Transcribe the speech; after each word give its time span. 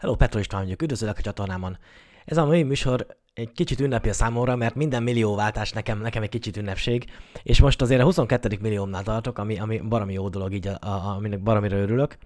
Hello, 0.00 0.14
Petro 0.14 0.40
István 0.40 0.62
vagyok, 0.62 0.82
üdvözlök 0.82 1.18
a 1.18 1.20
csatornámon. 1.20 1.78
Ez 2.24 2.36
a 2.36 2.46
mai 2.46 2.62
műsor 2.62 3.06
egy 3.34 3.52
kicsit 3.52 3.80
ünnepi 3.80 4.08
a 4.08 4.12
számomra, 4.12 4.56
mert 4.56 4.74
minden 4.74 5.02
millióváltás 5.02 5.72
nekem, 5.72 6.00
nekem 6.00 6.22
egy 6.22 6.28
kicsit 6.28 6.56
ünnepség, 6.56 7.04
és 7.42 7.60
most 7.60 7.82
azért 7.82 8.00
a 8.00 8.04
22. 8.04 8.58
milliómnál 8.60 9.02
tartok, 9.02 9.38
ami, 9.38 9.58
ami 9.58 9.78
baromi 9.78 10.12
jó 10.12 10.28
dolog, 10.28 10.52
így 10.52 10.66
a, 10.66 10.78
a, 10.80 11.14
aminek 11.16 11.42
baromira 11.42 11.76
örülök. 11.76 12.16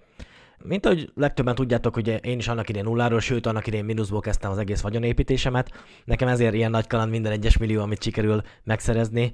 Mint 0.57 0.85
ahogy 0.85 1.11
legtöbben 1.15 1.55
tudjátok, 1.55 1.93
hogy 1.93 2.25
én 2.25 2.37
is 2.37 2.47
annak 2.47 2.69
idén 2.69 2.83
nulláról, 2.83 3.19
sőt 3.19 3.45
annak 3.45 3.67
idén 3.67 3.85
mínuszból 3.85 4.19
kezdtem 4.19 4.51
az 4.51 4.57
egész 4.57 4.81
vagyonépítésemet. 4.81 5.71
Nekem 6.05 6.27
ezért 6.27 6.53
ilyen 6.53 6.71
nagy 6.71 6.87
kaland 6.87 7.11
minden 7.11 7.31
egyes 7.31 7.57
millió, 7.57 7.81
amit 7.81 8.03
sikerül 8.03 8.41
megszerezni. 8.63 9.33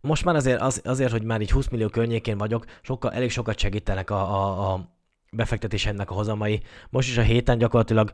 Most 0.00 0.24
már 0.24 0.34
azért, 0.34 0.60
az, 0.60 0.80
azért, 0.84 1.10
hogy 1.10 1.22
már 1.22 1.40
így 1.40 1.50
20 1.50 1.68
millió 1.68 1.88
környékén 1.88 2.38
vagyok, 2.38 2.64
sokkal, 2.82 3.12
elég 3.12 3.30
sokat 3.30 3.58
segítenek 3.58 4.10
a, 4.10 4.20
a, 4.20 4.72
a 4.72 4.96
befektetésemnek 5.30 6.10
a 6.10 6.14
hozamai. 6.14 6.62
Most 6.90 7.08
is 7.08 7.18
a 7.18 7.22
héten 7.22 7.58
gyakorlatilag 7.58 8.12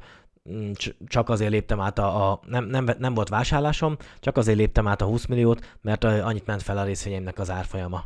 mm, 0.51 0.71
csak 1.07 1.29
azért 1.29 1.51
léptem 1.51 1.81
át 1.81 1.99
a, 1.99 2.31
a 2.31 2.41
nem, 2.47 2.65
nem, 2.65 2.87
nem 2.99 3.15
volt 3.15 3.29
vásárlásom, 3.29 3.97
csak 4.21 4.37
azért 4.37 4.59
léptem 4.59 4.87
át 4.87 5.01
a 5.01 5.07
20 5.07 5.27
milliót, 5.27 5.77
mert 5.81 6.05
annyit 6.05 6.47
ment 6.47 6.63
fel 6.63 6.79
a 6.79 6.85
részvényeimnek 6.85 7.39
az 7.39 7.51
árfolyama. 7.51 8.05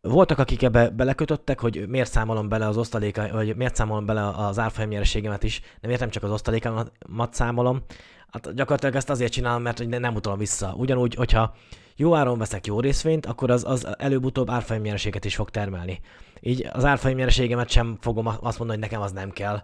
Voltak, 0.00 0.38
akik 0.38 0.62
ebbe 0.62 0.90
belekötöttek, 0.90 1.60
hogy 1.60 1.88
miért 1.88 2.10
számolom 2.10 2.48
bele 2.48 2.66
az 2.66 2.76
osztaléka, 2.76 3.28
vagy 3.32 3.56
miért 3.56 3.74
számolom 3.74 4.06
bele 4.06 4.28
az 4.28 4.58
árfolyam 4.58 4.90
nyereségemet 4.90 5.42
is, 5.42 5.60
nem 5.80 5.90
értem 5.90 6.10
csak 6.10 6.22
az 6.22 6.30
osztalékamat 6.30 6.92
számolom. 7.30 7.84
Hát 8.32 8.54
gyakorlatilag 8.54 8.94
ezt 8.94 9.10
azért 9.10 9.32
csinálom, 9.32 9.62
mert 9.62 9.86
nem 9.86 10.14
utalom 10.14 10.38
vissza. 10.38 10.74
Ugyanúgy, 10.76 11.14
hogyha 11.14 11.54
jó 11.96 12.14
áron 12.14 12.38
veszek 12.38 12.66
jó 12.66 12.80
részvényt, 12.80 13.26
akkor 13.26 13.50
az, 13.50 13.64
az 13.64 13.86
előbb-utóbb 13.98 14.50
árfolyamnyereséget 14.50 15.24
is 15.24 15.34
fog 15.34 15.50
termelni. 15.50 16.00
Így 16.40 16.68
az 16.72 16.84
árfolyamnyereségemet 16.84 17.68
sem 17.68 17.96
fogom 18.00 18.26
azt 18.26 18.58
mondani, 18.58 18.80
hogy 18.80 18.88
nekem 18.90 19.00
az 19.00 19.12
nem 19.12 19.30
kell. 19.30 19.62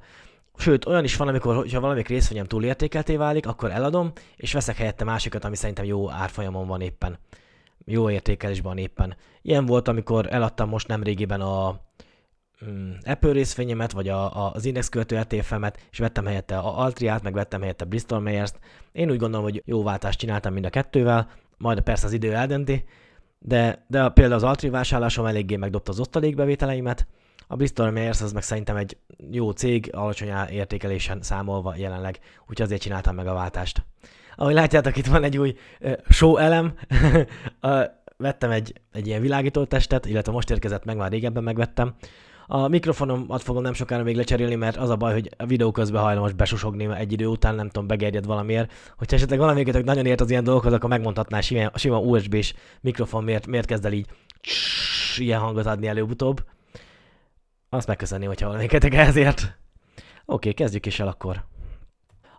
Sőt, 0.57 0.87
olyan 0.87 1.05
is 1.05 1.17
van, 1.17 1.29
amikor 1.29 1.55
ha 1.73 1.81
valamelyik 1.81 2.09
részvényem 2.09 2.47
túlértékelté 2.47 3.17
válik, 3.17 3.47
akkor 3.47 3.71
eladom, 3.71 4.13
és 4.37 4.53
veszek 4.53 4.77
helyette 4.77 5.05
másikat, 5.05 5.45
ami 5.45 5.57
szerintem 5.57 5.85
jó 5.85 6.11
árfolyamon 6.11 6.67
van 6.67 6.81
éppen. 6.81 7.19
Jó 7.85 8.11
értékelésben 8.11 8.79
éppen. 8.79 9.17
Ilyen 9.43 9.67
volt, 9.67 9.89
amikor 9.89 10.27
eladtam 10.31 10.69
most 10.69 10.89
nemrégiben 10.89 11.41
a 11.41 11.71
mm, 11.71 11.75
Apple 13.05 13.33
részvényemet, 13.33 13.93
vagy 13.93 14.09
a, 14.09 14.45
a, 14.45 14.53
az 14.55 14.65
index 14.65 14.89
követő 14.89 15.17
ETF-emet, 15.17 15.87
és 15.91 15.99
vettem 15.99 16.27
helyette 16.27 16.59
a 16.59 16.79
Altriát, 16.79 17.23
meg 17.23 17.33
vettem 17.33 17.61
helyette 17.61 17.85
Bristol 17.85 18.21
Myers-t. 18.21 18.59
Én 18.93 19.11
úgy 19.11 19.19
gondolom, 19.19 19.45
hogy 19.45 19.63
jó 19.65 19.83
váltást 19.83 20.19
csináltam 20.19 20.53
mind 20.53 20.65
a 20.65 20.71
kettővel, 20.71 21.31
majd 21.59 21.81
persze 21.81 22.07
az 22.07 22.13
idő 22.13 22.35
eldönti, 22.35 22.85
de, 23.39 23.85
de 23.87 24.09
például 24.09 24.37
az 24.37 24.43
Altri 24.43 24.69
vásárlásom 24.69 25.27
eléggé 25.27 25.57
megdobta 25.57 25.93
az 25.93 26.01
osztalékbevételeimet, 26.01 27.07
a 27.47 27.57
Bristol 27.57 27.91
Myers 27.91 28.21
az 28.21 28.33
meg 28.33 28.43
szerintem 28.43 28.77
egy 28.77 28.97
jó 29.31 29.51
cég, 29.51 29.91
alacsony 29.95 30.33
értékelésen 30.51 31.23
számolva 31.23 31.75
jelenleg, 31.77 32.19
úgyhogy 32.41 32.63
azért 32.63 32.81
csináltam 32.81 33.15
meg 33.15 33.27
a 33.27 33.35
váltást. 33.35 33.85
Ahogy 34.37 34.55
látjátok, 34.55 34.97
itt 34.97 35.07
van 35.07 35.25
egy 35.25 35.39
új 35.39 35.55
show 36.09 36.37
elem, 36.37 36.75
vettem 38.17 38.51
egy, 38.51 38.81
egy 38.93 39.07
ilyen 39.07 39.21
világító 39.21 39.65
testet, 39.65 40.07
illetve 40.07 40.33
most 40.33 40.51
érkezett 40.51 40.85
meg, 40.85 40.97
már 40.97 41.11
régebben 41.11 41.43
megvettem, 41.43 41.95
a 42.55 42.69
mikrofonomat 42.69 43.43
fogom 43.43 43.63
nem 43.63 43.73
sokára 43.73 44.03
még 44.03 44.17
lecserélni, 44.17 44.55
mert 44.55 44.77
az 44.77 44.91
a 44.91 44.97
baj, 44.97 45.13
hogy 45.13 45.31
a 45.37 45.47
videó 45.47 45.71
közben 45.71 46.03
hajlamos 46.03 46.33
besusogni 46.33 46.89
egy 46.95 47.13
idő 47.13 47.27
után, 47.27 47.55
nem 47.55 47.67
tudom, 47.67 47.87
begerjed 47.87 48.27
valamiért. 48.27 48.73
Hogyha 48.97 49.17
esetleg 49.17 49.39
valamelyiket 49.39 49.85
nagyon 49.85 50.07
ért 50.07 50.21
az 50.21 50.31
ilyen 50.31 50.45
dolgokhoz, 50.45 50.73
akkor 50.73 50.89
megmondhatná 50.89 51.41
sima, 51.41 51.71
sima 51.75 51.99
USB-s 51.99 52.55
mikrofon, 52.81 53.25
miért, 53.25 53.47
miért 53.47 53.67
kezd 53.67 53.85
el 53.85 53.93
így 53.93 54.07
ilyen 55.17 55.41
hangot 55.41 55.67
adni 55.67 55.87
előbb-utóbb. 55.87 56.45
Azt 57.69 57.87
megköszönni, 57.87 58.27
hogyha 58.27 58.47
valamelyiket 58.47 58.85
ezért. 58.85 59.41
Oké, 59.41 59.55
okay, 60.25 60.53
kezdjük 60.53 60.87
is 60.87 61.01
el 61.01 61.09
akkor. 61.09 61.45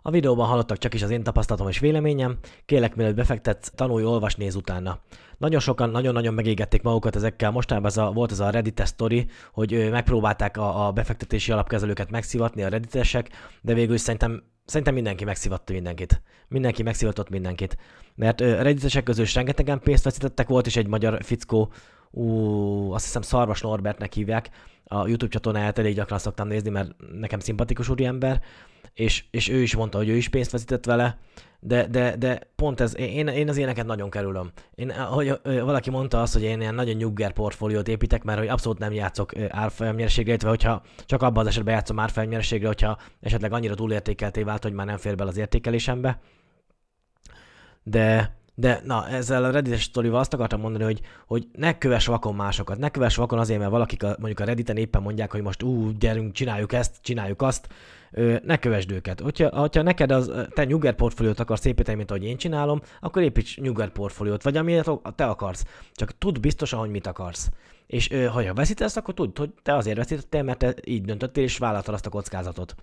A 0.06 0.10
videóban 0.10 0.46
hallottak 0.46 0.78
csak 0.78 0.94
is 0.94 1.02
az 1.02 1.10
én 1.10 1.22
tapasztalatom 1.22 1.68
és 1.68 1.78
véleményem, 1.78 2.38
kérlek 2.66 2.94
mielőtt 2.94 3.14
befektetsz, 3.14 3.70
tanulj, 3.74 4.04
olvas, 4.04 4.34
néz 4.34 4.54
utána. 4.54 4.98
Nagyon 5.38 5.60
sokan 5.60 5.90
nagyon-nagyon 5.90 6.34
megégették 6.34 6.82
magukat 6.82 7.16
ezekkel, 7.16 7.50
mostában 7.50 7.86
ez 7.86 7.96
a, 7.96 8.10
volt 8.10 8.30
ez 8.30 8.40
a 8.40 8.50
reddit 8.50 8.86
story, 8.86 9.26
hogy 9.52 9.88
megpróbálták 9.90 10.56
a, 10.56 10.86
a 10.86 10.92
befektetési 10.92 11.52
alapkezelőket 11.52 12.10
megszivatni 12.10 12.62
a 12.62 12.68
redditesek, 12.68 13.28
de 13.60 13.74
végül 13.74 13.96
szerintem 13.96 14.42
Szerintem 14.66 14.94
mindenki 14.94 15.24
megszivatta 15.24 15.72
mindenkit. 15.72 16.22
Mindenki 16.48 16.82
megszivatott 16.82 17.28
mindenkit. 17.28 17.76
Mert 18.14 18.40
redditesek 18.40 19.02
közül 19.02 19.26
rengetegen 19.34 19.80
pénzt 19.80 20.04
veszítettek, 20.04 20.48
volt 20.48 20.66
is 20.66 20.76
egy 20.76 20.86
magyar 20.86 21.22
fickó, 21.22 21.72
ú, 22.10 22.92
azt 22.92 23.04
hiszem 23.04 23.22
Szarvas 23.22 23.60
Norbertnek 23.60 24.12
hívják, 24.12 24.50
a 24.84 25.06
YouTube 25.06 25.32
csatornáját 25.32 25.78
elég 25.78 25.94
gyakran 25.94 26.18
szoktam 26.18 26.48
nézni, 26.48 26.70
mert 26.70 26.90
nekem 27.12 27.38
szimpatikus 27.38 27.88
úriember, 27.88 28.40
és, 28.94 29.24
és 29.30 29.48
ő 29.48 29.62
is 29.62 29.74
mondta, 29.74 29.98
hogy 29.98 30.08
ő 30.08 30.16
is 30.16 30.28
pénzt 30.28 30.50
veszített 30.50 30.84
vele, 30.84 31.18
de, 31.60 31.86
de, 31.86 32.16
de 32.16 32.40
pont 32.56 32.80
ez, 32.80 32.96
én, 32.96 33.28
én 33.28 33.48
az 33.48 33.56
éneket 33.56 33.86
nagyon 33.86 34.10
kerülöm. 34.10 34.52
Én, 34.74 34.90
hogy 34.92 35.40
valaki 35.42 35.90
mondta 35.90 36.22
azt, 36.22 36.32
hogy 36.32 36.42
én 36.42 36.60
ilyen 36.60 36.74
nagyon 36.74 36.94
nyugger 36.94 37.32
portfóliót 37.32 37.88
építek, 37.88 38.22
mert 38.22 38.38
hogy 38.38 38.48
abszolút 38.48 38.78
nem 38.78 38.92
játszok 38.92 39.32
árfolyamnyereségre, 39.48 40.30
illetve 40.30 40.48
hogyha 40.48 40.82
csak 41.06 41.22
abban 41.22 41.42
az 41.42 41.46
esetben 41.46 41.74
játszom 41.74 41.98
árfolyamnyereségre, 41.98 42.66
hogyha 42.66 42.98
esetleg 43.20 43.52
annyira 43.52 43.74
túlértékelté 43.74 44.42
vált, 44.42 44.62
hogy 44.62 44.72
már 44.72 44.86
nem 44.86 44.96
fér 44.96 45.16
bele 45.16 45.30
az 45.30 45.36
értékelésembe. 45.36 46.20
De, 47.82 48.36
de 48.54 48.80
na, 48.84 49.08
ezzel 49.08 49.44
a 49.44 49.50
Reddit-es 49.50 49.82
sztorival 49.82 50.18
azt 50.18 50.34
akartam 50.34 50.60
mondani, 50.60 50.84
hogy, 50.84 51.00
hogy 51.26 51.46
ne 51.52 51.78
kövess 51.78 52.06
vakon 52.06 52.34
másokat. 52.34 52.78
Ne 52.78 52.88
kövess 52.88 53.16
vakon 53.16 53.38
azért, 53.38 53.58
mert 53.58 53.70
valakik 53.70 54.02
a, 54.02 54.16
mondjuk 54.18 54.40
a 54.40 54.44
Redditen 54.44 54.76
éppen 54.76 55.02
mondják, 55.02 55.32
hogy 55.32 55.42
most 55.42 55.62
ú, 55.62 55.90
gyerünk, 55.98 56.32
csináljuk 56.32 56.72
ezt, 56.72 56.96
csináljuk 57.02 57.42
azt. 57.42 57.68
Ö, 58.10 58.36
ne 58.42 58.56
kövesd 58.56 58.90
őket. 58.90 59.20
Hogyha, 59.20 59.48
hogyha 59.60 59.82
neked 59.82 60.10
az, 60.10 60.32
te 60.48 60.64
nyuger 60.64 60.94
portfóliót 60.94 61.40
akarsz 61.40 61.64
építeni, 61.64 61.96
mint 61.96 62.10
ahogy 62.10 62.24
én 62.24 62.36
csinálom, 62.36 62.80
akkor 63.00 63.22
építs 63.22 63.60
nyuger 63.60 63.88
portfóliót, 63.88 64.42
vagy 64.42 64.56
amilyet 64.56 64.90
te 65.14 65.24
akarsz. 65.24 65.64
Csak 65.92 66.18
tudd 66.18 66.40
biztosan, 66.40 66.78
hogy 66.78 66.90
mit 66.90 67.06
akarsz. 67.06 67.50
És 67.86 68.10
ö, 68.10 68.24
ha 68.24 68.54
veszítesz, 68.54 68.96
akkor 68.96 69.14
tudd, 69.14 69.38
hogy 69.38 69.50
te 69.62 69.74
azért 69.74 69.96
veszítettél, 69.96 70.42
mert 70.42 70.58
te 70.58 70.74
így 70.84 71.04
döntöttél, 71.04 71.44
és 71.44 71.58
vállaltad 71.58 71.94
azt 71.94 72.06
a 72.06 72.10
kockázatot. 72.10 72.74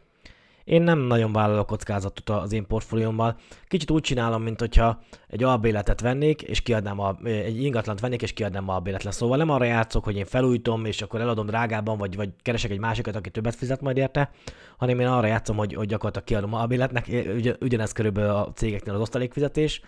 Én 0.63 0.81
nem 0.81 0.99
nagyon 0.99 1.31
vállalok 1.31 1.67
kockázatot 1.67 2.29
az 2.29 2.53
én 2.53 2.67
portfóliómmal. 2.67 3.35
Kicsit 3.67 3.91
úgy 3.91 4.01
csinálom, 4.01 4.43
mint 4.43 4.59
hogyha 4.59 4.99
egy 5.27 5.43
albéletet 5.43 6.01
vennék, 6.01 6.41
és 6.41 6.61
kiadnám 6.61 6.99
a, 6.99 7.15
egy 7.23 7.63
ingatlant 7.63 7.99
vennék, 7.99 8.21
és 8.21 8.33
kiadnám 8.33 8.69
albéletlen. 8.69 9.13
Szóval 9.13 9.37
nem 9.37 9.49
arra 9.49 9.63
játszok, 9.63 10.03
hogy 10.03 10.15
én 10.15 10.25
felújítom, 10.25 10.85
és 10.85 11.01
akkor 11.01 11.21
eladom 11.21 11.45
drágában, 11.45 11.97
vagy, 11.97 12.15
vagy 12.15 12.29
keresek 12.41 12.71
egy 12.71 12.79
másikat, 12.79 13.15
aki 13.15 13.29
többet 13.29 13.55
fizet 13.55 13.81
majd 13.81 13.97
érte, 13.97 14.29
hanem 14.77 14.99
én 14.99 15.07
arra 15.07 15.27
játszom, 15.27 15.57
hogy, 15.57 15.73
hogy 15.73 15.87
gyakorlatilag 15.87 16.27
kiadom 16.27 16.53
albéletnek. 16.53 17.07
Ugy, 17.35 17.57
ugyanez 17.59 17.91
körülbelül 17.91 18.29
a 18.29 18.51
cégeknél 18.53 18.93
az 18.93 19.01
osztalékfizetés 19.01 19.81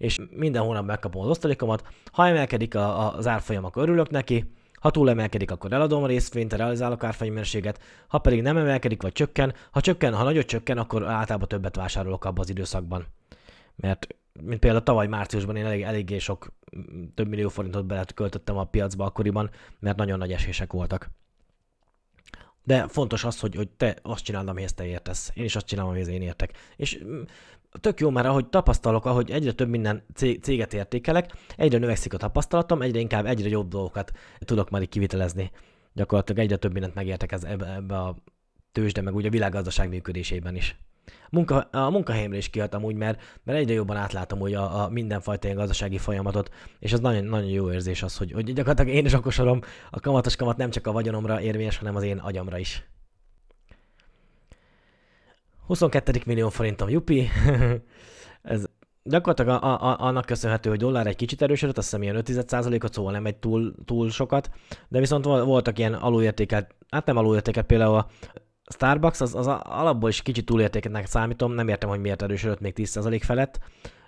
és 0.00 0.18
minden 0.30 0.62
hónap 0.62 0.86
megkapom 0.86 1.22
az 1.22 1.28
osztalékomat. 1.28 1.82
Ha 2.12 2.26
emelkedik 2.26 2.74
a, 2.74 3.00
a, 3.00 3.16
az 3.16 3.26
árfolyam, 3.26 3.64
akkor 3.64 3.82
örülök 3.82 4.10
neki, 4.10 4.50
ha 4.80 4.90
túl 4.90 5.10
emelkedik, 5.10 5.50
akkor 5.50 5.72
eladom 5.72 6.02
a 6.02 6.06
részvényt, 6.06 6.52
realizálok 6.52 7.04
árfolyamérséget, 7.04 7.80
ha 8.08 8.18
pedig 8.18 8.42
nem 8.42 8.56
emelkedik 8.56 9.02
vagy 9.02 9.12
csökken, 9.12 9.54
ha 9.70 9.80
csökken, 9.80 10.14
ha 10.14 10.22
nagyot 10.22 10.46
csökken, 10.46 10.78
akkor 10.78 11.06
általában 11.06 11.48
többet 11.48 11.76
vásárolok 11.76 12.24
abban 12.24 12.40
az 12.44 12.50
időszakban. 12.50 13.06
Mert 13.76 14.06
mint 14.42 14.60
például 14.60 14.82
tavaly 14.82 15.06
márciusban 15.06 15.56
én 15.56 15.64
elég, 15.64 15.82
eléggé 15.82 16.18
sok, 16.18 16.52
több 17.14 17.28
millió 17.28 17.48
forintot 17.48 17.86
beleköltöttem 17.86 18.56
a 18.56 18.64
piacba 18.64 19.04
akkoriban, 19.04 19.50
mert 19.78 19.96
nagyon 19.96 20.18
nagy 20.18 20.32
esések 20.32 20.72
voltak. 20.72 21.10
De 22.64 22.88
fontos 22.88 23.24
az, 23.24 23.40
hogy, 23.40 23.54
hogy 23.54 23.68
te 23.68 23.96
azt 24.02 24.24
csináld, 24.24 24.48
amihez 24.48 24.74
te 24.74 24.86
értesz. 24.86 25.30
Én 25.34 25.44
is 25.44 25.56
azt 25.56 25.66
csinálom, 25.66 25.90
amihez 25.90 26.08
én 26.08 26.22
értek. 26.22 26.52
És 26.76 27.04
tök 27.80 28.00
jó, 28.00 28.10
mert 28.10 28.26
ahogy 28.26 28.46
tapasztalok, 28.46 29.04
ahogy 29.04 29.30
egyre 29.30 29.52
több 29.52 29.68
minden 29.68 30.02
céget 30.40 30.74
értékelek, 30.74 31.32
egyre 31.56 31.78
növekszik 31.78 32.14
a 32.14 32.16
tapasztalatom, 32.16 32.82
egyre 32.82 32.98
inkább 32.98 33.26
egyre 33.26 33.48
jobb 33.48 33.68
dolgokat 33.68 34.12
tudok 34.38 34.70
már 34.70 34.88
kivitelezni. 34.88 35.50
Gyakorlatilag 35.92 36.42
egyre 36.42 36.56
több 36.56 36.72
mindent 36.72 36.94
megértek 36.94 37.32
ez, 37.32 37.44
ebbe, 37.44 37.98
a 37.98 38.16
tőzsde, 38.72 39.00
meg 39.00 39.14
úgy 39.14 39.26
a 39.26 39.30
világgazdaság 39.30 39.88
működésében 39.88 40.56
is. 40.56 40.76
Munka, 41.30 41.60
a 41.60 41.90
munkahelyemre 41.90 42.36
is 42.36 42.50
kiadtam 42.50 42.84
úgy, 42.84 42.94
mert, 42.94 43.20
mert 43.44 43.58
egyre 43.58 43.72
jobban 43.72 43.96
átlátom 43.96 44.40
úgy 44.40 44.54
a, 44.54 44.82
a 44.82 44.88
mindenfajta 44.88 45.46
ilyen 45.46 45.58
gazdasági 45.58 45.98
folyamatot, 45.98 46.50
és 46.78 46.92
az 46.92 47.00
nagyon, 47.00 47.24
nagyon 47.24 47.48
jó 47.48 47.72
érzés 47.72 48.02
az, 48.02 48.16
hogy, 48.16 48.32
hogy 48.32 48.52
gyakorlatilag 48.52 48.94
én 48.96 49.04
is 49.04 49.12
okosorom, 49.12 49.60
a 49.90 50.00
kamatos 50.00 50.36
kamat 50.36 50.56
nem 50.56 50.70
csak 50.70 50.86
a 50.86 50.92
vagyonomra 50.92 51.40
érvényes, 51.40 51.78
hanem 51.78 51.96
az 51.96 52.02
én 52.02 52.18
agyamra 52.18 52.58
is. 52.58 52.88
22. 55.70 56.20
millió 56.26 56.48
forintom, 56.48 56.88
jupi. 56.88 57.28
Ez 58.42 58.64
gyakorlatilag 59.02 59.62
a, 59.62 59.90
a, 59.90 59.96
annak 60.00 60.24
köszönhető, 60.24 60.68
hogy 60.68 60.78
dollár 60.78 61.06
egy 61.06 61.16
kicsit 61.16 61.42
erősödött, 61.42 61.78
azt 61.78 61.86
hiszem 61.86 62.02
ilyen 62.02 62.22
5%-ot, 62.26 62.92
szóval 62.92 63.12
nem 63.12 63.26
egy 63.26 63.36
túl, 63.36 63.74
túl 63.84 64.10
sokat, 64.10 64.50
de 64.88 64.98
viszont 64.98 65.24
voltak 65.24 65.78
ilyen 65.78 65.94
alulértékelt, 65.94 66.74
hát 66.88 67.06
nem 67.06 67.16
alulértékelt, 67.16 67.66
például 67.66 67.94
a 67.94 68.06
Starbucks, 68.72 69.20
az, 69.20 69.34
az 69.34 69.46
alapból 69.62 70.08
is 70.08 70.22
kicsit 70.22 70.44
túlértéketnek 70.44 71.06
számítom, 71.06 71.52
nem 71.52 71.68
értem, 71.68 71.88
hogy 71.88 72.00
miért 72.00 72.22
erősödött 72.22 72.60
még 72.60 72.74
10% 72.76 73.20
felett. 73.22 73.58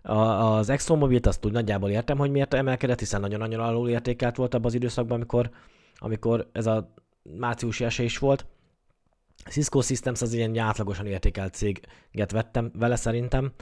A, 0.02 0.16
az 0.16 0.68
ExxonMobil-t 0.68 1.26
azt 1.26 1.46
úgy 1.46 1.52
nagyjából 1.52 1.90
értem, 1.90 2.18
hogy 2.18 2.30
miért 2.30 2.54
emelkedett, 2.54 2.98
hiszen 2.98 3.20
nagyon-nagyon 3.20 3.60
alulértékelt 3.60 4.36
volt 4.36 4.54
abban 4.54 4.66
az 4.66 4.74
időszakban, 4.74 5.16
amikor, 5.16 5.50
amikor 5.94 6.48
ez 6.52 6.66
a 6.66 6.92
márciusi 7.22 7.84
esés 7.84 8.18
volt 8.18 8.46
Cisco 9.50 9.80
Systems 9.80 10.22
az 10.22 10.32
ilyen 10.32 10.58
átlagosan 10.58 11.06
értékelt 11.06 11.54
céget 11.54 12.30
vettem 12.30 12.70
vele 12.78 12.96
szerintem. 12.96 13.52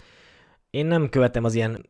Én 0.70 0.86
nem 0.86 1.08
követem 1.08 1.44
az 1.44 1.54
ilyen 1.54 1.88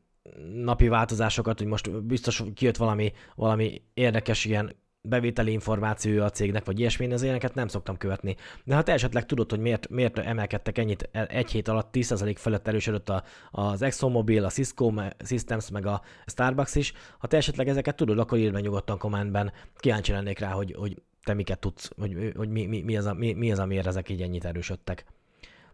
napi 0.54 0.88
változásokat, 0.88 1.58
hogy 1.58 1.66
most 1.66 2.04
biztos 2.04 2.42
kijött 2.54 2.76
valami, 2.76 3.12
valami 3.34 3.82
érdekes 3.94 4.44
ilyen 4.44 4.76
bevételi 5.02 5.52
információja 5.52 6.24
a 6.24 6.30
cégnek, 6.30 6.64
vagy 6.64 6.78
ilyesmi, 6.78 7.04
én 7.04 7.12
az 7.12 7.22
ilyeneket 7.22 7.54
nem 7.54 7.68
szoktam 7.68 7.96
követni. 7.96 8.36
De 8.64 8.74
ha 8.74 8.82
te 8.82 8.92
esetleg 8.92 9.26
tudod, 9.26 9.50
hogy 9.50 9.58
miért, 9.58 9.88
miért 9.88 10.18
emelkedtek 10.18 10.78
ennyit 10.78 11.08
egy 11.12 11.50
hét 11.50 11.68
alatt, 11.68 11.88
10% 11.92 12.34
felett 12.36 12.68
erősödött 12.68 13.08
a, 13.08 13.22
az 13.50 13.82
ExxonMobil, 13.82 14.44
a 14.44 14.50
Cisco 14.50 14.92
Systems, 15.24 15.70
meg 15.70 15.86
a 15.86 16.02
Starbucks 16.26 16.74
is, 16.74 16.92
ha 17.18 17.26
te 17.26 17.36
esetleg 17.36 17.68
ezeket 17.68 17.96
tudod, 17.96 18.18
akkor 18.18 18.38
írd 18.38 18.52
meg 18.52 18.62
nyugodtan 18.62 18.98
kommentben, 18.98 19.52
kíváncsi 19.76 20.12
lennék 20.12 20.38
rá, 20.38 20.50
hogy, 20.50 20.74
hogy 20.78 21.02
te 21.24 21.34
miket 21.34 21.58
tudsz, 21.58 21.90
hogy, 21.96 22.32
hogy 22.36 22.48
mi, 22.48 22.66
mi, 22.66 22.82
mi, 22.82 22.96
az 22.96 23.04
a, 23.04 23.14
mi, 23.14 23.32
mi 23.32 23.52
az, 23.52 23.58
amiért 23.58 23.86
ezek 23.86 24.08
így 24.08 24.22
ennyit 24.22 24.44
erősödtek. 24.44 25.04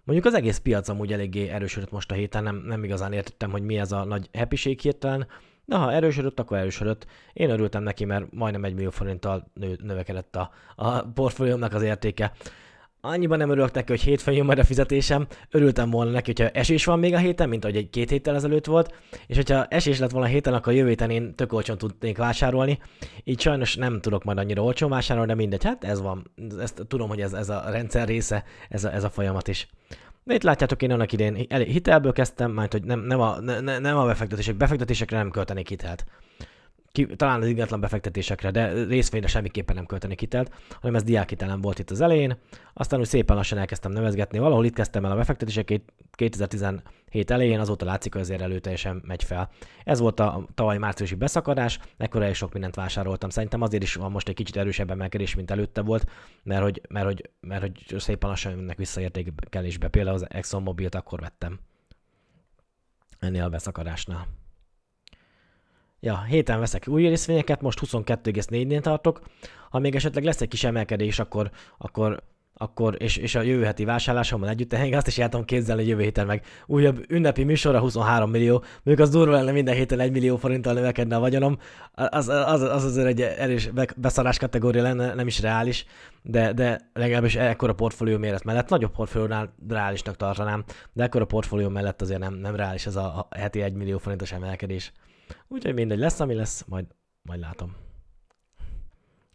Mondjuk 0.05 0.27
az 0.27 0.35
egész 0.35 0.59
piac 0.59 0.89
amúgy 0.89 1.13
eléggé 1.13 1.49
erősödött 1.49 1.91
most 1.91 2.11
a 2.11 2.15
héten, 2.15 2.43
nem, 2.43 2.57
nem 2.57 2.85
igazán 2.85 3.13
értettem, 3.13 3.51
hogy 3.51 3.63
mi 3.63 3.79
ez 3.79 3.93
a 3.93 4.05
nagy 4.05 4.29
happység 4.33 4.81
hirtelen, 4.81 5.27
de 5.65 5.77
ha 5.77 5.93
erősödött, 5.93 6.41
akkor 6.41 6.57
erősödött. 6.57 7.07
Én 7.33 7.51
örültem 7.51 7.83
neki, 7.83 8.05
mert 8.05 8.33
majdnem 8.33 8.65
egy 8.65 8.75
millió 8.75 8.91
forinttal 8.91 9.51
növekedett 9.83 10.37
a, 10.37 10.51
a 10.77 11.03
portfóliómnak 11.03 11.75
az 11.75 11.83
értéke. 11.83 12.33
Annyiban 13.07 13.39
nem 13.39 13.51
örülök 13.51 13.73
neki, 13.73 13.93
hogy 13.93 14.01
hétfőn 14.01 14.35
jön 14.35 14.45
majd 14.45 14.59
a 14.59 14.65
fizetésem. 14.65 15.27
Örültem 15.51 15.91
volna 15.91 16.11
neki, 16.11 16.33
hogyha 16.37 16.59
esés 16.59 16.85
van 16.85 16.99
még 16.99 17.15
a 17.15 17.19
héten, 17.19 17.49
mint 17.49 17.65
ahogy 17.65 17.77
egy 17.77 17.91
két 17.91 18.11
héttel 18.11 18.35
ezelőtt 18.35 18.67
volt, 18.67 18.95
és 19.27 19.37
hogyha 19.37 19.65
esés 19.65 19.99
lett 19.99 20.11
volna 20.11 20.27
a 20.27 20.31
héten, 20.31 20.55
akkor 20.55 20.73
jövő 20.73 20.89
héten 20.89 21.11
én 21.11 21.35
tök 21.35 21.53
olcsón 21.53 21.79
tudnék 21.79 22.19
vásárolni. 22.19 22.79
Így 23.25 23.41
sajnos 23.41 23.77
nem 23.77 24.01
tudok 24.01 24.25
majd 24.25 24.39
annyira 24.39 24.63
olcsón 24.63 24.91
vásárolni, 24.91 25.29
de 25.31 25.37
mindegy, 25.37 25.65
hát 25.65 25.85
ez 25.85 26.01
van. 26.01 26.31
Ezt 26.61 26.85
tudom, 26.89 27.09
hogy 27.09 27.21
ez, 27.21 27.33
ez 27.33 27.49
a 27.49 27.65
rendszer 27.71 28.07
része, 28.07 28.45
ez 28.69 28.85
a, 28.85 28.93
ez 28.93 29.05
a 29.05 29.11
folyamat 29.11 29.49
is. 29.49 29.69
De 30.25 30.35
itt 30.35 30.43
látjátok, 30.43 30.83
én 30.83 30.93
annak 30.93 31.13
idén 31.13 31.35
hitelből 31.49 32.13
kezdtem, 32.13 32.53
majd 32.53 32.73
hogy 32.73 32.85
nem, 32.85 33.01
nem, 33.01 33.21
a, 33.21 33.41
ne, 33.41 33.79
nem 33.79 33.97
a 33.97 34.07
befektetések, 34.07 34.57
befektetésekre 34.57 35.17
nem 35.17 35.31
költenék 35.31 35.69
hitelt 35.69 36.05
ki, 36.97 37.07
talán 37.07 37.41
az 37.41 37.49
ingatlan 37.49 37.81
befektetésekre, 37.81 38.51
de 38.51 38.85
részvényre 38.85 39.27
semmiképpen 39.27 39.75
nem 39.75 39.87
költeni 39.87 40.15
hitelt, 40.19 40.55
hanem 40.81 40.95
ez 40.95 41.03
diákhitelem 41.03 41.61
volt 41.61 41.79
itt 41.79 41.91
az 41.91 42.01
elején. 42.01 42.39
Aztán 42.75 43.01
úgy 43.01 43.07
szépen 43.07 43.37
lassan 43.37 43.59
elkezdtem 43.59 43.93
nevezgetni, 43.93 44.39
valahol 44.39 44.65
itt 44.65 44.75
kezdtem 44.75 45.05
el 45.05 45.11
a 45.11 45.17
befektetéseket 45.17 45.83
2017 46.11 47.31
elején, 47.31 47.61
azóta 47.61 47.85
látszik, 47.85 48.13
hogy 48.13 48.23
azért 48.23 48.41
előteljesen 48.41 49.03
megy 49.07 49.25
fel. 49.25 49.51
Ez 49.85 49.99
volt 49.99 50.21
a 50.21 50.47
tavaly 50.55 50.79
márciusi 50.79 51.15
beszakadás, 51.15 51.79
ekkor 51.97 52.25
is 52.25 52.37
sok 52.37 52.53
mindent 52.53 52.75
vásároltam. 52.75 53.31
Szerintem 53.31 53.63
azért 53.63 53.83
is 53.83 53.95
van 53.95 54.11
most 54.11 54.29
egy 54.29 54.35
kicsit 54.35 54.57
erősebb 54.57 54.91
emelkedés, 54.91 55.35
mint 55.35 55.51
előtte 55.51 55.81
volt, 55.81 56.11
mert 56.43 56.63
hogy, 56.63 56.81
mert 56.89 57.07
hogy, 57.07 57.31
mert 57.41 57.61
hogy 57.61 58.01
szépen 58.01 58.29
lassan 58.29 58.53
jönnek 58.53 58.77
visszaértékelésbe. 58.77 59.89
Például 59.89 60.17
az 60.17 60.27
ExxonMobil-t 60.31 60.95
akkor 60.95 61.21
vettem 61.21 61.59
ennél 63.19 63.45
a 63.45 63.49
beszakadásnál. 63.49 64.27
Ja, 66.07 66.23
héten 66.29 66.61
veszek 66.61 66.89
új 66.89 67.09
részvényeket, 67.09 67.61
most 67.61 67.81
22,4-nél 67.87 68.81
tartok. 68.81 69.21
Ha 69.71 69.79
még 69.79 69.95
esetleg 69.95 70.25
lesz 70.25 70.41
egy 70.41 70.49
kis 70.49 70.65
emelkedés, 70.65 71.19
akkor, 71.19 71.51
akkor 71.79 72.23
akkor, 72.59 72.95
és, 72.99 73.17
és 73.17 73.35
a 73.35 73.41
jövő 73.41 73.65
heti 73.65 73.85
vásárlásommal 73.85 74.49
együtt, 74.49 74.73
én 74.73 74.97
azt 74.97 75.07
is 75.07 75.19
el 75.19 75.29
tudom 75.29 75.45
képzelni, 75.45 75.81
hogy 75.81 75.91
jövő 75.91 76.03
héten 76.03 76.27
meg 76.27 76.45
újabb 76.67 77.05
ünnepi 77.09 77.45
műsorra 77.45 77.81
23 77.81 78.31
millió, 78.31 78.65
mondjuk 78.83 79.09
az 79.09 79.15
durva 79.15 79.33
lenne 79.33 79.53
minden 79.53 79.75
héten 79.75 80.01
1 80.01 80.11
millió 80.11 80.37
forinttal 80.37 80.73
növekedne 80.73 81.17
a 81.17 81.21
vagyonom, 81.21 81.59
az, 81.93 82.29
az, 82.29 82.63
az 82.63 82.85
azért 82.85 83.07
egy 83.07 83.21
erős 83.21 83.71
beszarás 83.97 84.39
kategória 84.39 84.83
lenne, 84.83 85.15
nem 85.15 85.27
is 85.27 85.41
reális, 85.41 85.87
de, 86.23 86.53
de 86.53 86.91
legalábbis 86.93 87.35
ekkora 87.35 87.73
portfólió 87.73 88.19
méret 88.19 88.45
mellett, 88.45 88.69
nagyobb 88.69 88.93
portfóliónál 88.93 89.55
reálisnak 89.69 90.17
tartanám, 90.17 90.65
de 90.93 91.03
ekkora 91.03 91.25
portfólió 91.25 91.69
mellett 91.69 92.03
azért 92.03 92.21
nem, 92.21 92.35
nem 92.35 92.57
reális 92.57 92.87
ez 92.87 92.97
a 92.97 93.29
heti 93.37 93.63
1 93.63 93.73
millió 93.73 93.99
forintos 93.99 94.33
emelkedés. 94.33 94.93
Úgyhogy 95.49 95.75
mindegy, 95.75 95.99
lesz, 95.99 96.21
ami 96.21 96.35
lesz, 96.35 96.65
majd, 96.65 96.87
majd 97.23 97.41
látom. 97.41 97.77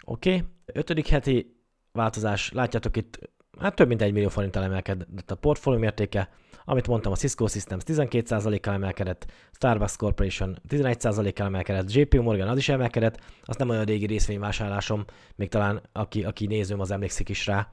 Oké, 0.05 0.35
okay. 0.35 0.47
ötödik 0.65 1.07
heti 1.07 1.55
változás, 1.91 2.51
látjátok 2.51 2.97
itt, 2.97 3.19
hát 3.59 3.75
több 3.75 3.88
mint 3.88 4.01
egy 4.01 4.13
millió 4.13 4.29
forinttal 4.29 4.63
emelkedett 4.63 5.31
a 5.31 5.35
portfólió 5.35 5.83
értéke, 5.83 6.29
amit 6.65 6.88
mondtam, 6.88 7.11
a 7.11 7.15
Cisco 7.15 7.47
Systems 7.47 7.83
12%-kal 7.85 8.73
emelkedett, 8.73 9.31
Starbucks 9.51 9.95
Corporation 9.95 10.57
11%-kal 10.69 11.45
emelkedett, 11.45 11.94
JP 11.94 12.13
Morgan 12.13 12.47
az 12.47 12.57
is 12.57 12.69
emelkedett, 12.69 13.19
az 13.44 13.55
nem 13.55 13.69
olyan 13.69 13.85
régi 13.85 14.05
részvényvásárlásom, 14.05 15.05
még 15.35 15.49
talán 15.49 15.81
aki, 15.91 16.23
aki 16.23 16.45
nézőm, 16.45 16.79
az 16.79 16.91
emlékszik 16.91 17.29
is 17.29 17.45
rá. 17.45 17.71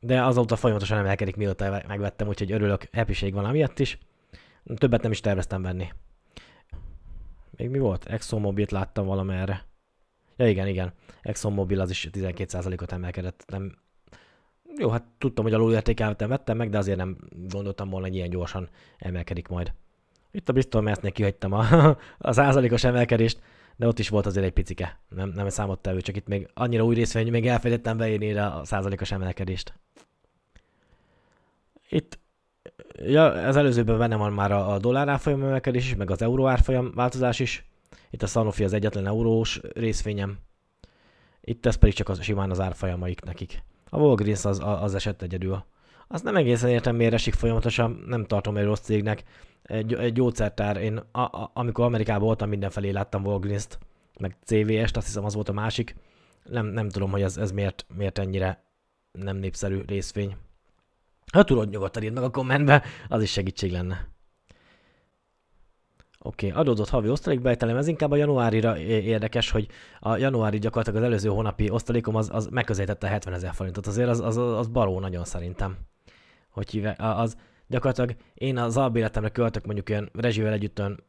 De 0.00 0.22
azóta 0.22 0.56
folyamatosan 0.56 0.98
emelkedik, 0.98 1.36
mióta 1.36 1.82
megvettem, 1.86 2.28
úgyhogy 2.28 2.52
örülök, 2.52 2.84
happység 2.92 3.34
van 3.34 3.44
amiatt 3.44 3.78
is. 3.78 3.98
Többet 4.76 5.02
nem 5.02 5.10
is 5.10 5.20
terveztem 5.20 5.62
venni. 5.62 5.88
Még 7.62 7.70
mi 7.70 7.78
volt? 7.78 8.04
ExxonMobil-t 8.04 8.70
láttam 8.70 9.06
valamerre. 9.06 9.64
Ja 10.36 10.48
igen, 10.48 10.66
igen. 10.66 10.92
ExxonMobil 11.22 11.80
az 11.80 11.90
is 11.90 12.08
12%-ot 12.12 12.92
emelkedett. 12.92 13.44
Nem... 13.46 13.78
Jó, 14.76 14.88
hát 14.88 15.04
tudtam, 15.18 15.44
hogy 15.44 15.54
alulértékeltem, 15.54 16.28
vettem 16.28 16.56
meg, 16.56 16.70
de 16.70 16.78
azért 16.78 16.96
nem 16.96 17.16
gondoltam 17.48 17.90
volna, 17.90 18.06
hogy 18.06 18.14
ilyen 18.14 18.30
gyorsan 18.30 18.68
emelkedik 18.98 19.48
majd. 19.48 19.72
Itt 20.30 20.48
a 20.48 20.52
Bristol 20.52 20.82
Mass-nél 20.82 21.12
kihagytam 21.12 21.52
a, 21.52 21.66
a 22.18 22.32
százalékos 22.32 22.84
emelkedést, 22.84 23.40
de 23.76 23.86
ott 23.86 23.98
is 23.98 24.08
volt 24.08 24.26
azért 24.26 24.46
egy 24.46 24.52
picike. 24.52 25.00
Nem, 25.08 25.28
nem 25.28 25.48
számottevő, 25.48 26.00
csak 26.00 26.16
itt 26.16 26.26
még 26.26 26.48
annyira 26.54 26.84
új 26.84 26.94
részvény, 26.94 27.30
még 27.30 27.46
elfelejtettem 27.46 27.96
beírni 27.96 28.32
a 28.32 28.60
százalékos 28.64 29.12
emelkedést. 29.12 29.74
Itt 31.88 32.18
ja, 33.06 33.24
az 33.24 33.56
előzőben 33.56 33.98
benne 33.98 34.16
van 34.16 34.32
már 34.32 34.52
a, 34.52 34.72
a 34.72 34.78
dollár 34.78 35.08
árfolyam 35.08 35.42
emelkedés 35.42 35.84
is, 35.84 35.96
meg 35.96 36.10
az 36.10 36.22
euró 36.22 36.46
árfolyam 36.46 36.92
változás 36.94 37.38
is. 37.38 37.66
Itt 38.10 38.22
a 38.22 38.26
Sanofi 38.26 38.64
az 38.64 38.72
egyetlen 38.72 39.06
eurós 39.06 39.60
részvényem. 39.74 40.38
Itt 41.40 41.66
ez 41.66 41.74
pedig 41.74 41.94
csak 41.94 42.08
az, 42.08 42.22
simán 42.22 42.50
az 42.50 42.60
árfolyamaik 42.60 43.20
nekik. 43.20 43.62
A 43.88 43.98
Walgreens 43.98 44.44
az, 44.44 44.60
az 44.64 44.94
esett 44.94 45.22
egyedül. 45.22 45.64
Azt 46.08 46.24
nem 46.24 46.36
egészen 46.36 46.70
értem, 46.70 46.96
miért 46.96 47.12
esik 47.12 47.34
folyamatosan, 47.34 48.04
nem 48.06 48.24
tartom 48.24 48.56
egy 48.56 48.64
rossz 48.64 48.80
cégnek. 48.80 49.22
Egy, 49.62 49.94
egy 49.94 50.12
gyógyszertár, 50.12 50.76
én 50.76 50.96
a, 51.12 51.20
a, 51.20 51.50
amikor 51.54 51.84
Amerikában 51.84 52.24
voltam, 52.24 52.48
mindenfelé 52.48 52.90
láttam 52.90 53.24
Walgreens-t, 53.24 53.78
meg 54.18 54.36
CVS-t, 54.44 54.96
azt 54.96 55.06
hiszem 55.06 55.24
az 55.24 55.34
volt 55.34 55.48
a 55.48 55.52
másik. 55.52 55.96
Nem, 56.44 56.66
nem 56.66 56.88
tudom, 56.88 57.10
hogy 57.10 57.22
ez, 57.22 57.36
ez 57.36 57.52
miért, 57.52 57.86
miért 57.96 58.18
ennyire 58.18 58.64
nem 59.12 59.36
népszerű 59.36 59.82
részvény. 59.86 60.36
Ha 61.32 61.44
tudod, 61.44 61.70
nyugodtan 61.70 62.02
írd 62.02 62.14
meg 62.14 62.22
a 62.22 62.30
kommentbe, 62.30 62.82
az 63.08 63.22
is 63.22 63.30
segítség 63.30 63.72
lenne. 63.72 64.08
Oké, 66.24 66.46
okay. 66.46 66.60
adódott 66.60 66.88
havi 66.88 67.08
osztalékbevételem, 67.08 67.76
ez 67.76 67.86
inkább 67.86 68.10
a 68.10 68.16
januárira 68.16 68.78
érdekes, 68.78 69.50
hogy 69.50 69.68
a 70.00 70.16
januári 70.16 70.58
gyakorlatilag 70.58 71.02
az 71.02 71.08
előző 71.08 71.28
hónapi 71.28 71.70
osztalékom 71.70 72.14
az, 72.14 72.28
az 72.32 72.46
megközelítette 72.46 73.06
a 73.06 73.10
70 73.10 73.34
ezer 73.34 73.54
forintot, 73.54 73.86
azért 73.86 74.08
az, 74.08 74.20
az, 74.20 74.36
az 74.36 74.68
baró 74.68 75.00
nagyon 75.00 75.24
szerintem. 75.24 75.76
Hogy 76.50 76.70
híve, 76.70 76.96
az 76.98 77.36
gyakorlatilag 77.66 78.16
én 78.34 78.58
az 78.58 78.76
albéletemre 78.76 79.28
költök 79.28 79.64
mondjuk 79.64 79.88
olyan 79.88 80.10
rezsivel 80.14 80.52
együtt 80.52 80.78
olyan 80.78 81.04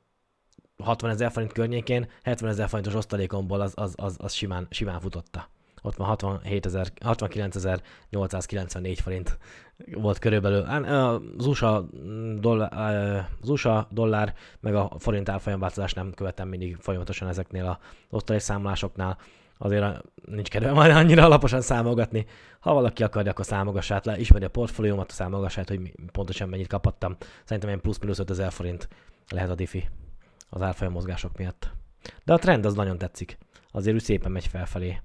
60 0.84 1.10
ezer 1.10 1.32
forint 1.32 1.54
környékén, 1.54 2.08
70 2.24 2.50
ezer 2.50 2.70
forintos 2.70 2.94
osztalékomból 2.94 3.62
az, 3.62 3.74
az, 3.76 3.94
az, 3.98 4.16
az 4.20 4.34
simán, 4.34 4.68
simán 4.70 5.00
futotta 5.00 5.50
ott 5.86 5.96
van 5.96 6.16
69.894 6.20 8.98
forint 9.02 9.38
volt 9.94 10.20
körülbelül. 10.20 10.62
Az 11.38 11.46
USA, 11.46 11.86
dollár, 12.40 13.30
az 13.42 13.50
USA 13.50 13.88
dollár 13.92 14.34
meg 14.60 14.76
a 14.76 14.92
forint 14.98 15.30
árfolyamváltozás 15.30 15.94
nem 15.94 16.14
követem 16.14 16.48
mindig 16.48 16.78
folyamatosan 16.80 17.28
ezeknél 17.28 17.66
a 17.66 17.80
osztalékszámlásoknál. 18.10 19.18
Azért 19.58 20.02
nincs 20.26 20.50
kedve 20.50 20.72
majd 20.72 20.92
annyira 20.92 21.26
alaposan 21.26 21.62
számolgatni. 21.62 22.26
Ha 22.60 22.74
valaki 22.74 23.04
akarja, 23.04 23.32
akkor 23.32 23.46
számogassát 23.46 24.06
le, 24.06 24.20
ismeri 24.20 24.46
a 24.46 24.50
portfóliómat, 24.50 25.12
számogassát, 25.12 25.68
hogy 25.68 25.94
pontosan 26.12 26.50
mennyit 26.50 26.68
kapattam. 26.68 27.16
Szerintem 27.44 27.70
ilyen 27.70 27.82
plusz-minusz 27.82 28.20
5000 28.20 28.52
forint 28.52 28.88
lehet 29.30 29.50
a 29.50 29.56
diffi 29.56 29.90
az 30.50 30.62
árfolyam 30.62 30.94
mozgások 30.94 31.38
miatt. 31.38 31.72
De 32.24 32.34
a 32.34 32.38
trend 32.38 32.66
az 32.66 32.74
nagyon 32.74 32.98
tetszik. 32.98 33.38
Azért 33.72 33.96
úgy 33.96 34.04
szépen 34.04 34.32
megy 34.32 34.48
felfelé 34.48 35.02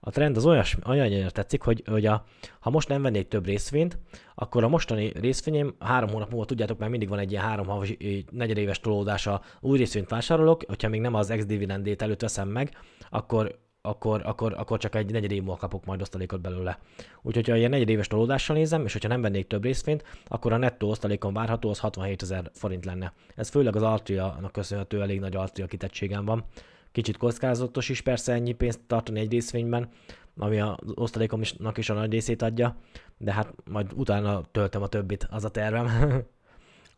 a 0.00 0.10
trend 0.10 0.36
az 0.36 0.46
olyas, 0.46 0.76
olyan 0.86 1.28
tetszik, 1.28 1.62
hogy, 1.62 1.82
hogy 1.86 2.06
a, 2.06 2.24
ha 2.60 2.70
most 2.70 2.88
nem 2.88 3.02
vennék 3.02 3.28
több 3.28 3.44
részvényt, 3.44 3.98
akkor 4.34 4.64
a 4.64 4.68
mostani 4.68 5.12
részvényem 5.20 5.74
három 5.78 6.10
hónap 6.10 6.30
múlva, 6.30 6.44
tudjátok, 6.44 6.78
már 6.78 6.88
mindig 6.88 7.08
van 7.08 7.18
egy 7.18 7.30
ilyen 7.30 7.42
három 7.42 7.66
havi, 7.66 8.24
negyedéves 8.30 8.80
tolódás 8.80 9.26
a 9.26 9.40
új 9.60 9.78
részvényt 9.78 10.10
vásárolok, 10.10 10.62
hogyha 10.66 10.88
még 10.88 11.00
nem 11.00 11.14
az 11.14 11.30
ex-dividendét 11.30 12.02
előtt 12.02 12.20
veszem 12.20 12.48
meg, 12.48 12.70
akkor 13.10 13.58
akkor, 13.82 14.20
akkor, 14.24 14.54
akkor 14.56 14.78
csak 14.78 14.94
egy 14.94 15.12
negyed 15.12 15.30
év 15.30 15.42
múlva 15.42 15.56
kapok 15.56 15.84
majd 15.84 16.00
osztalékot 16.00 16.40
belőle. 16.40 16.78
Úgyhogy 17.22 17.48
ha 17.48 17.56
ilyen 17.56 17.70
negyedéves 17.70 18.06
tolódással 18.06 18.56
nézem, 18.56 18.84
és 18.84 18.92
hogyha 18.92 19.08
nem 19.08 19.20
vennék 19.20 19.46
több 19.46 19.62
részvényt, 19.62 20.04
akkor 20.26 20.52
a 20.52 20.56
nettó 20.56 20.88
osztalékon 20.88 21.32
várható 21.32 21.70
az 21.70 21.78
67 21.78 22.22
ezer 22.22 22.50
forint 22.54 22.84
lenne. 22.84 23.12
Ez 23.34 23.48
főleg 23.48 23.76
az 23.76 23.82
Altria-nak 23.82 24.52
köszönhető, 24.52 25.02
elég 25.02 25.20
nagy 25.20 25.36
Altria 25.36 25.66
kitettségem 25.66 26.24
van. 26.24 26.44
Kicsit 26.92 27.16
kockázatos 27.16 27.88
is 27.88 28.00
persze 28.00 28.32
ennyi 28.32 28.52
pénzt 28.52 28.80
tartani 28.86 29.20
egy 29.20 29.30
részvényben, 29.30 29.88
ami 30.36 30.60
az 30.60 30.76
osztalékomnak 30.94 31.78
is 31.78 31.90
a 31.90 31.94
nagy 31.94 32.12
részét 32.12 32.42
adja, 32.42 32.76
de 33.18 33.32
hát 33.32 33.54
majd 33.70 33.92
utána 33.94 34.42
töltöm 34.52 34.82
a 34.82 34.86
többit, 34.86 35.26
az 35.30 35.44
a 35.44 35.48
tervem. 35.48 35.88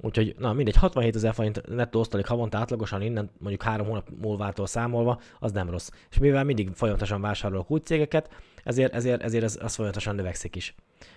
Úgyhogy, 0.02 0.34
na 0.38 0.52
mindegy, 0.52 0.76
67 0.76 1.14
ezer 1.14 1.34
forint 1.34 1.68
nettó 1.68 2.00
osztalék 2.00 2.26
havonta 2.26 2.58
átlagosan 2.58 3.02
innen, 3.02 3.30
mondjuk 3.38 3.62
három 3.62 3.86
hónap 3.86 4.08
múlvától 4.20 4.66
számolva, 4.66 5.20
az 5.38 5.52
nem 5.52 5.70
rossz. 5.70 5.88
És 6.10 6.18
mivel 6.18 6.44
mindig 6.44 6.70
folyamatosan 6.74 7.20
vásárolok 7.20 7.70
új 7.70 7.78
cégeket, 7.78 8.30
ezért, 8.64 8.94
ezért, 8.94 9.22
ezért 9.22 9.44
ez, 9.44 9.58
az 9.62 9.74
folyamatosan 9.74 10.14
növekszik 10.14 10.56
is. 10.56 10.74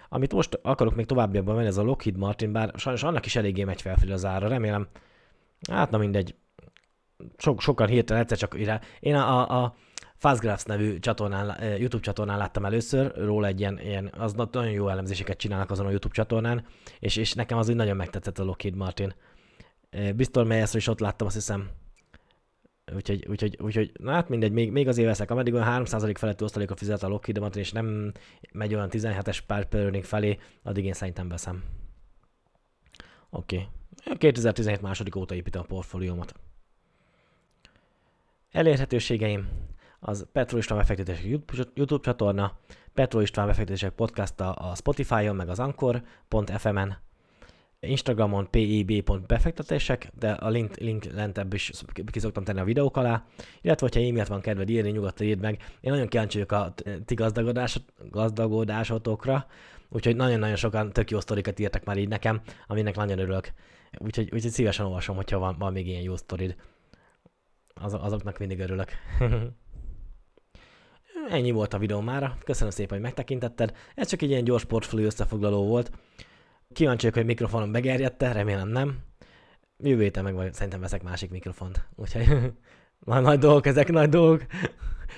Amit 0.10 0.34
most 0.34 0.60
akarok 0.62 0.96
még 0.96 1.06
továbbiakban 1.06 1.56
venni, 1.56 1.68
ez 1.68 1.78
a 1.78 1.84
Lockheed 1.84 2.18
Martin, 2.18 2.52
bár 2.52 2.72
sajnos 2.76 3.04
annak 3.04 3.26
is 3.26 3.36
eléggé 3.36 3.64
megy 3.64 3.82
felfelé 3.82 4.12
az 4.12 4.26
ára, 4.26 4.48
remélem. 4.48 4.88
Hát 5.70 5.92
na 5.92 5.98
mindegy, 5.98 6.36
sok, 7.38 7.62
sokan 7.62 7.88
hirtelen 7.88 8.22
egyszer 8.22 8.38
csak 8.38 8.60
irá. 8.60 8.82
Én 9.00 9.16
a, 9.16 9.64
a, 9.64 9.76
Fastgraphs 10.24 10.64
nevű 10.64 11.00
csatornán, 11.00 11.64
YouTube 11.78 12.04
csatornán 12.04 12.38
láttam 12.38 12.66
először 12.66 13.14
róla 13.16 13.48
egy 13.48 13.60
ilyen, 13.60 13.80
ilyen 13.80 14.12
az 14.18 14.34
nagyon 14.34 14.72
jó 14.72 14.88
elemzéseket 14.88 15.38
csinálnak 15.38 15.72
azon 15.72 15.86
a 15.86 15.90
YouTube 15.90 16.14
csatornán, 16.14 16.66
és, 17.00 17.16
és 17.16 17.34
nekem 17.34 17.58
az 17.58 17.70
úgy 17.70 17.76
nagyon 17.76 17.96
megtetszett 17.96 18.40
a 18.40 18.44
Lockheed 18.44 18.76
Martin. 18.76 19.14
Biztos 20.16 20.48
melyesről 20.48 20.82
is 20.82 20.88
ott 20.88 21.00
láttam, 21.00 21.28
azt 21.28 21.36
hiszem. 21.36 21.70
Úgyhogy, 22.96 23.26
úgyhogy, 23.30 23.58
úgyhogy 23.62 23.92
na 24.00 24.12
hát 24.12 24.30
mindegy, 24.30 24.52
még, 24.52 24.72
még 24.72 24.88
azért 24.88 25.08
veszek, 25.08 25.32
ameddig 25.32 25.54
olyan 25.54 25.86
3% 25.86 26.16
feletti 26.18 26.44
osztalékot 26.44 26.78
fizet 26.78 27.04
a 27.04 27.08
Lockheed 27.08 27.40
Martin, 27.40 27.62
és 27.62 27.72
nem 27.72 28.12
megy 28.52 28.74
olyan 28.74 28.90
17-es 28.92 29.40
pár 29.48 29.68
felé, 30.04 30.38
addig 30.64 30.86
én 30.86 30.94
szerintem 30.94 31.28
veszem. 31.28 31.64
Oké. 33.30 33.68
Okay. 34.06 34.18
2017 34.18 34.82
második 34.82 35.16
óta 35.16 35.36
építem 35.36 35.62
a 35.62 35.66
portfóliómat. 35.66 36.34
Elérhetőségeim 38.54 39.48
az 40.00 40.28
Petro 40.32 40.58
István 40.58 40.80
befektetések 40.80 41.24
YouTube 41.74 42.04
csatorna, 42.04 42.58
Petro 42.94 43.20
István 43.22 43.48
befektetések 43.48 43.92
podcast 43.92 44.40
a 44.40 44.74
Spotify-on, 44.76 45.36
meg 45.36 45.50
az 45.50 45.60
Anchor.fm-en, 45.60 46.98
Instagramon 47.80 48.50
pib.befektetések, 48.50 50.12
de 50.20 50.32
a 50.32 50.50
link, 50.50 50.76
link 50.76 51.06
lentebb 51.06 51.54
is 51.54 51.72
ki 52.12 52.20
szoktam 52.20 52.44
tenni 52.44 52.60
a 52.60 52.64
videók 52.64 52.98
alá, 52.98 53.26
illetve 53.62 53.88
hogyha 53.88 54.08
e-mailt 54.08 54.28
van 54.28 54.42
kedved 54.42 54.70
írni, 54.70 54.92
nyugodtan 54.92 55.28
írd 55.28 55.40
meg. 55.40 55.58
Én 55.82 55.92
nagyon 55.92 56.08
kíváncsi 56.08 56.34
vagyok 56.34 56.52
a 56.52 56.74
ti 57.06 57.14
gazdagodás, 57.14 57.80
gazdagodásotokra, 58.10 59.46
úgyhogy 59.90 60.16
nagyon-nagyon 60.16 60.56
sokan 60.56 60.92
tök 60.94 61.12
jó 61.12 61.20
sztorikat 61.20 61.60
írtak 61.60 61.84
már 61.84 61.98
így 61.98 62.10
nekem, 62.10 62.42
aminek 62.68 62.96
nagyon 62.96 63.20
örülök. 63.20 63.52
Úgyhogy, 63.98 64.30
úgyhogy 64.34 64.52
szívesen 64.52 64.86
olvasom, 64.86 65.16
hogyha 65.16 65.40
van, 65.40 65.56
van 65.60 65.74
még 65.74 65.88
ilyen 65.88 66.02
jó 66.02 66.16
sztorid. 66.16 66.56
Az, 67.74 67.94
azoknak 67.94 68.38
mindig 68.38 68.60
örülök. 68.60 68.90
Ennyi 71.30 71.52
volt 71.52 71.74
a 71.74 71.78
videó 71.78 72.00
mára. 72.00 72.38
Köszönöm 72.44 72.72
szépen, 72.72 72.92
hogy 72.92 73.02
megtekintetted. 73.06 73.74
Ez 73.96 74.08
csak 74.08 74.22
egy 74.22 74.30
ilyen 74.30 74.44
gyors 74.44 74.66
portfólió 74.66 75.06
összefoglaló 75.06 75.68
volt. 75.68 75.92
Kíváncsi 76.74 77.10
hogy 77.10 77.26
mikrofonom 77.26 77.72
begerjedte, 77.72 78.32
remélem 78.32 78.68
nem. 78.68 79.00
Jövő 79.78 80.02
héten 80.02 80.24
meg 80.24 80.34
vagy, 80.34 80.54
szerintem 80.54 80.80
veszek 80.80 81.04
másik 81.04 81.30
mikrofont. 81.30 81.88
Úgyhogy 81.96 82.28
nagy, 83.06 83.22
nagy 83.22 83.40
dolgok 83.40 83.66
ezek, 83.66 83.92
nagy 83.92 84.10
dolgok. 84.10 84.46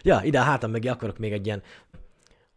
ja, 0.02 0.22
ide 0.24 0.40
a 0.40 0.44
hátam 0.44 0.72
mögé 0.72 0.88
akarok 0.88 1.18
még 1.18 1.32
egy 1.32 1.46
ilyen 1.46 1.64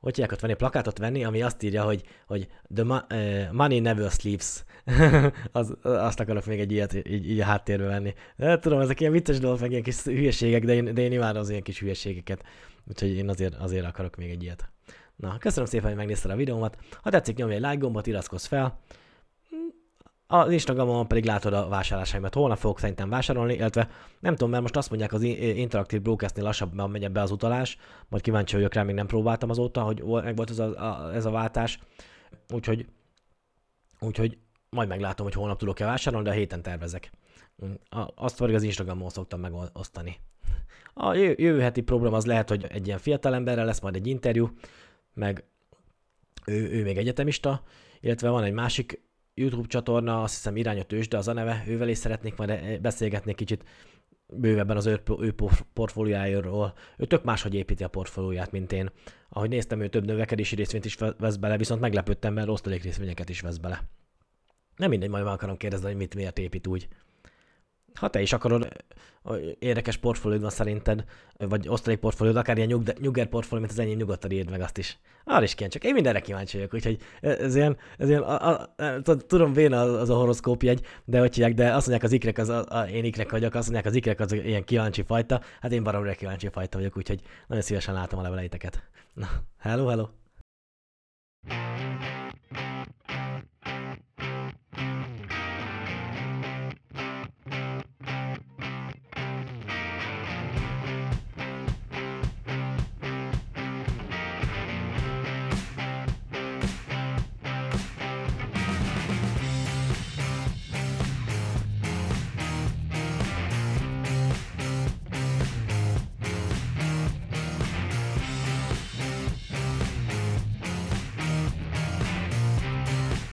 hogy 0.01 0.17
hívják 0.17 0.41
venni, 0.41 0.55
plakátot 0.55 0.99
venni, 0.99 1.25
ami 1.25 1.43
azt 1.43 1.63
írja, 1.63 1.83
hogy, 1.83 2.03
hogy 2.27 2.49
the 2.75 2.85
mo- 2.85 3.13
uh, 3.13 3.53
money 3.53 3.81
never 3.81 4.11
sleeps. 4.11 4.65
az, 5.53 5.77
azt 5.83 6.21
akarok 6.21 6.47
még 6.47 6.61
egy 6.61 6.73
ilyet 6.73 6.95
így, 6.95 7.31
így 7.31 7.41
a 7.41 7.45
háttérbe 7.45 7.87
venni. 7.87 8.15
De, 8.37 8.59
tudom, 8.59 8.81
ezek 8.81 9.01
ilyen 9.01 9.13
vicces 9.13 9.39
dolgok, 9.39 9.61
meg 9.61 9.71
ilyen 9.71 9.83
kis 9.83 10.03
hülyeségek, 10.03 10.65
de 10.65 10.75
én, 10.75 10.95
de 10.95 11.03
én 11.03 11.13
imádom 11.13 11.41
az 11.41 11.51
ilyen 11.51 11.63
kis 11.63 11.79
hülyeségeket. 11.79 12.45
Úgyhogy 12.89 13.17
én 13.17 13.29
azért, 13.29 13.55
azért 13.55 13.87
akarok 13.87 14.17
még 14.17 14.31
egy 14.31 14.43
ilyet. 14.43 14.69
Na, 15.17 15.39
köszönöm 15.39 15.69
szépen, 15.69 15.87
hogy 15.87 15.97
megnézted 15.97 16.31
a 16.31 16.37
videómat. 16.37 16.77
Ha 17.03 17.11
tetszik, 17.11 17.37
nyomj 17.37 17.55
egy 17.55 17.61
like 17.61 17.77
gombot, 17.77 18.07
iratkozz 18.07 18.47
fel. 18.47 18.79
Az 20.31 20.53
Instagramon 20.53 21.09
pedig 21.09 21.25
látod 21.25 21.53
a 21.53 21.69
vásárlásaimat. 21.69 22.35
Holnap 22.35 22.59
fogok 22.59 22.79
szerintem 22.79 23.09
vásárolni, 23.09 23.55
illetve 23.55 23.89
nem 24.21 24.33
tudom, 24.33 24.51
mert 24.51 24.63
most 24.63 24.77
azt 24.77 24.89
mondják 24.89 25.13
az 25.13 25.23
interaktív 25.23 26.03
broadcastnél 26.03 26.45
lassabban 26.45 26.91
megy 26.91 27.11
be 27.11 27.21
az 27.21 27.31
utalás, 27.31 27.79
majd 28.09 28.23
kíváncsi 28.23 28.55
vagyok 28.55 28.75
rá, 28.75 28.83
még 28.83 28.95
nem 28.95 29.07
próbáltam 29.07 29.51
azóta, 29.51 29.83
hogy 29.83 30.03
meg 30.03 30.37
volt 30.37 30.51
ez 30.51 30.59
a, 30.59 30.67
a, 30.67 31.15
ez 31.15 31.25
a 31.25 31.31
váltás. 31.31 31.79
Úgyhogy, 32.53 32.87
úgyhogy 34.01 34.39
majd 34.71 34.89
meglátom, 34.89 35.27
hogy 35.27 35.35
holnap 35.35 35.59
tudok-e 35.59 35.85
vásárolni, 35.85 36.27
de 36.29 36.33
a 36.33 36.39
héten 36.39 36.63
tervezek. 36.63 37.11
Azt 38.15 38.39
pedig 38.39 38.55
az 38.55 38.63
Instagramon 38.63 39.09
szoktam 39.09 39.41
megosztani. 39.41 40.17
A 40.95 41.15
jövő 41.15 41.61
heti 41.61 41.81
program 41.81 42.15
az 42.15 42.27
lehet, 42.27 42.49
hogy 42.49 42.67
egy 42.69 42.87
ilyen 42.87 42.99
fiatal 42.99 43.35
emberrel 43.35 43.65
lesz 43.65 43.81
majd 43.81 43.95
egy 43.95 44.07
interjú, 44.07 44.51
meg 45.15 45.45
ő, 46.47 46.71
ő 46.71 46.83
még 46.83 46.97
egyetemista, 46.97 47.63
illetve 48.01 48.29
van 48.29 48.45
egy 48.45 48.53
másik 48.53 49.07
YouTube 49.39 49.69
csatorna, 49.69 50.23
azt 50.23 50.35
hiszem 50.35 50.57
Irány 50.57 50.81
a 50.81 50.95
de 51.09 51.17
az 51.17 51.29
a 51.29 51.33
neve, 51.33 51.65
ővel 51.67 51.89
is 51.89 51.99
szeretnék 51.99 52.37
majd 52.37 52.81
beszélgetni 52.81 53.35
kicsit 53.35 53.65
bővebben 54.33 54.77
az 54.77 54.87
ő, 54.87 55.03
ő 55.21 55.35
portfóliájáról. 55.73 56.75
Ő 56.97 57.05
tök 57.05 57.25
máshogy 57.25 57.55
építi 57.55 57.85
a 57.85 57.89
portfólióját, 57.89 58.53
mint 58.53 58.73
én. 58.73 58.91
Ahogy 59.29 59.49
néztem, 59.49 59.81
ő 59.81 59.89
több 59.89 60.07
növekedési 60.07 60.55
részvényt 60.55 60.85
is 60.85 60.97
vesz 61.19 61.37
bele, 61.37 61.57
viszont 61.57 61.81
meglepődtem, 61.81 62.35
mert 62.35 62.49
osztalék 62.49 62.83
részvényeket 62.83 63.29
is 63.29 63.41
vesz 63.41 63.57
bele. 63.57 63.83
Nem 64.77 64.91
mindegy, 64.91 65.09
majd 65.09 65.25
meg 65.25 65.33
akarom 65.33 65.57
kérdezni, 65.57 65.87
hogy 65.87 65.97
mit 65.97 66.15
miért 66.15 66.39
épít 66.39 66.67
úgy. 66.67 66.89
Ha 67.95 68.09
te 68.09 68.21
is 68.21 68.33
akarod, 68.33 68.69
érdekes 69.59 69.97
portfóliód 69.97 70.41
van 70.41 70.51
szerinted, 70.51 71.05
vagy 71.39 71.69
osztalék 71.69 71.99
portfóliód, 71.99 72.37
akár 72.37 72.57
ilyen 72.57 72.69
nyug, 72.69 72.93
nyugger 73.01 73.27
portfólió, 73.27 73.65
mint 73.67 73.79
az 73.79 73.85
enyém, 73.85 73.97
nyugodtan 73.97 74.31
írd 74.31 74.51
meg 74.51 74.61
azt 74.61 74.79
is. 74.79 74.99
Arra 75.25 75.43
is 75.43 75.55
kíváncsi, 75.55 75.79
én 75.83 75.95
mindenre 75.95 76.21
kíváncsi 76.21 76.57
vagyok, 76.57 76.75
úgyhogy 76.75 76.99
ez 77.21 77.55
ilyen, 77.55 77.77
ez 77.99 78.09
ilyen 78.09 78.23
a, 78.23 78.51
a, 78.51 78.75
a, 78.77 79.17
tudom, 79.17 79.53
véna 79.53 79.81
az, 79.81 80.11
a 80.11 80.15
horoszkóp 80.15 80.63
jegy, 80.63 80.87
de 81.05 81.21
hogy 81.21 81.55
de 81.55 81.75
azt 81.75 81.87
mondják 81.87 82.03
az 82.03 82.13
ikrek, 82.13 82.39
az, 82.39 82.49
a, 82.49 82.65
a, 82.69 82.89
én 82.89 83.05
ikrek 83.05 83.31
vagyok, 83.31 83.55
azt 83.55 83.71
mondják 83.71 83.87
az 83.87 83.95
ikrek 83.95 84.21
az 84.21 84.33
ilyen 84.33 84.65
kíváncsi 84.65 85.03
fajta, 85.03 85.41
hát 85.61 85.73
én 85.73 85.83
baromra 85.83 86.13
kíváncsi 86.13 86.49
fajta 86.49 86.79
vagyok, 86.79 86.97
úgyhogy 86.97 87.21
nagyon 87.47 87.65
szívesen 87.65 87.95
látom 87.95 88.19
a 88.19 88.23
leveleiteket. 88.23 88.83
Na, 89.15 89.29
hello, 89.59 89.87
hello! 89.87 90.07